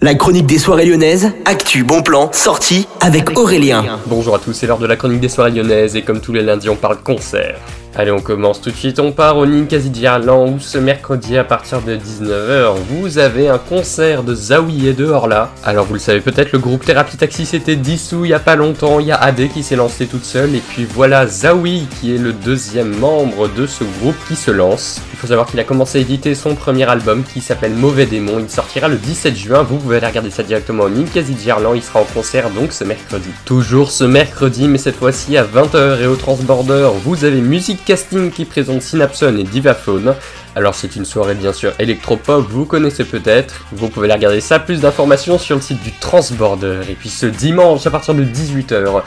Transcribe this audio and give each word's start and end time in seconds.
La 0.00 0.14
chronique 0.14 0.46
des 0.46 0.58
soirées 0.58 0.84
lyonnaises, 0.84 1.32
actu, 1.44 1.82
bon 1.82 2.02
plan, 2.02 2.30
sortie 2.32 2.86
avec 3.00 3.36
Aurélien. 3.36 3.98
Bonjour 4.06 4.36
à 4.36 4.38
tous, 4.38 4.52
c'est 4.52 4.68
l'heure 4.68 4.78
de 4.78 4.86
la 4.86 4.94
chronique 4.94 5.18
des 5.18 5.28
soirées 5.28 5.50
lyonnaises 5.50 5.96
et 5.96 6.02
comme 6.02 6.20
tous 6.20 6.32
les 6.32 6.42
lundis 6.42 6.68
on 6.68 6.76
parle 6.76 6.98
concert. 6.98 7.58
Allez, 8.00 8.12
on 8.12 8.20
commence 8.20 8.60
tout 8.60 8.70
de 8.70 8.76
suite. 8.76 9.00
On 9.00 9.10
part 9.10 9.38
au 9.38 9.44
Ninkasi 9.44 9.90
Diarland 9.90 10.54
où 10.54 10.60
ce 10.60 10.78
mercredi 10.78 11.36
à 11.36 11.42
partir 11.42 11.82
de 11.82 11.96
19h, 11.96 12.76
vous 12.88 13.18
avez 13.18 13.48
un 13.48 13.58
concert 13.58 14.22
de 14.22 14.36
Zawi 14.36 14.86
et 14.86 14.92
de 14.92 15.04
Horla. 15.04 15.50
Alors, 15.64 15.84
vous 15.84 15.94
le 15.94 15.98
savez 15.98 16.20
peut-être, 16.20 16.52
le 16.52 16.60
groupe 16.60 16.84
Thérapie 16.84 17.16
Taxi 17.16 17.44
s'était 17.44 17.74
dissous 17.74 18.24
il 18.24 18.28
y 18.28 18.34
a 18.34 18.38
pas 18.38 18.54
longtemps. 18.54 19.00
Il 19.00 19.06
y 19.06 19.10
a 19.10 19.16
AD 19.16 19.48
qui 19.48 19.64
s'est 19.64 19.74
lancé 19.74 20.06
toute 20.06 20.24
seule. 20.24 20.54
Et 20.54 20.60
puis 20.60 20.84
voilà 20.88 21.26
Zawi 21.26 21.88
qui 22.00 22.14
est 22.14 22.18
le 22.18 22.32
deuxième 22.32 22.96
membre 22.96 23.48
de 23.48 23.66
ce 23.66 23.82
groupe 24.00 24.14
qui 24.28 24.36
se 24.36 24.52
lance. 24.52 25.00
Il 25.12 25.18
faut 25.18 25.26
savoir 25.26 25.48
qu'il 25.48 25.58
a 25.58 25.64
commencé 25.64 25.98
à 25.98 26.00
éditer 26.00 26.36
son 26.36 26.54
premier 26.54 26.88
album 26.88 27.24
qui 27.24 27.40
s'appelle 27.40 27.72
Mauvais 27.72 28.06
Démon. 28.06 28.38
Il 28.38 28.48
sortira 28.48 28.86
le 28.86 28.94
17 28.94 29.34
juin. 29.34 29.64
Vous 29.64 29.76
pouvez 29.76 29.96
aller 29.96 30.06
regarder 30.06 30.30
ça 30.30 30.44
directement 30.44 30.84
au 30.84 30.88
Ninkasi 30.88 31.34
Diarland. 31.34 31.74
Il 31.74 31.82
sera 31.82 31.98
en 31.98 32.04
concert 32.04 32.50
donc 32.50 32.72
ce 32.72 32.84
mercredi. 32.84 33.30
Toujours 33.44 33.90
ce 33.90 34.04
mercredi, 34.04 34.68
mais 34.68 34.78
cette 34.78 34.94
fois-ci 34.94 35.36
à 35.36 35.42
20h 35.42 36.00
et 36.00 36.06
au 36.06 36.14
Transborder, 36.14 36.90
vous 37.04 37.24
avez 37.24 37.40
musique 37.40 37.87
casting 37.88 38.30
qui 38.30 38.44
présente 38.44 38.82
Synapson 38.82 39.34
et 39.38 39.44
Divaphone. 39.44 40.14
Alors 40.54 40.74
c'est 40.74 40.94
une 40.94 41.06
soirée 41.06 41.34
bien 41.34 41.54
sûr 41.54 41.72
électropop, 41.78 42.46
vous 42.46 42.66
connaissez 42.66 43.04
peut-être. 43.04 43.64
Vous 43.72 43.88
pouvez 43.88 44.04
aller 44.04 44.14
regarder 44.14 44.42
ça, 44.42 44.58
plus 44.58 44.82
d'informations 44.82 45.38
sur 45.38 45.56
le 45.56 45.62
site 45.62 45.82
du 45.82 45.92
Transborder. 45.92 46.80
Et 46.90 46.92
puis 46.92 47.08
ce 47.08 47.24
dimanche 47.24 47.86
à 47.86 47.90
partir 47.90 48.12
de 48.12 48.24
18h, 48.24 49.02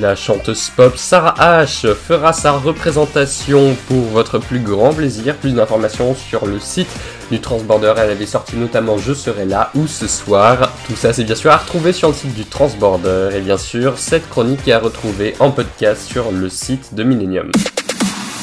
la 0.00 0.16
chanteuse 0.16 0.68
pop 0.74 0.96
Sarah 0.96 1.62
H 1.62 1.94
fera 1.94 2.32
sa 2.32 2.50
représentation 2.50 3.76
pour 3.86 4.02
votre 4.02 4.38
plus 4.38 4.58
grand 4.58 4.92
plaisir. 4.92 5.36
Plus 5.36 5.54
d'informations 5.54 6.16
sur 6.16 6.44
le 6.44 6.58
site 6.58 6.90
du 7.30 7.38
Transborder. 7.38 7.94
Elle 7.98 8.10
avait 8.10 8.26
sorti 8.26 8.56
notamment 8.56 8.98
Je 8.98 9.14
serai 9.14 9.44
là 9.44 9.70
ou 9.76 9.86
ce 9.86 10.08
soir. 10.08 10.72
Tout 10.88 10.96
ça 10.96 11.12
c'est 11.12 11.22
bien 11.22 11.36
sûr 11.36 11.52
à 11.52 11.58
retrouver 11.58 11.92
sur 11.92 12.08
le 12.08 12.14
site 12.14 12.34
du 12.34 12.46
Transborder. 12.46 13.28
Et 13.36 13.40
bien 13.42 13.58
sûr, 13.58 13.96
cette 13.96 14.28
chronique 14.28 14.66
est 14.66 14.72
à 14.72 14.80
retrouver 14.80 15.36
en 15.38 15.52
podcast 15.52 16.02
sur 16.02 16.32
le 16.32 16.48
site 16.48 16.96
de 16.96 17.04
Millennium. 17.04 17.52